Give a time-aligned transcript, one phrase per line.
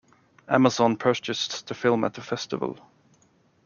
[0.47, 2.79] Amazon purchased the film at the festival.